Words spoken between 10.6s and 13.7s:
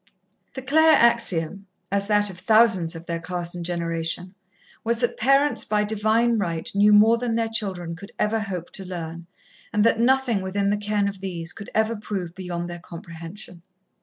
the ken of these could ever prove beyond their comprehension.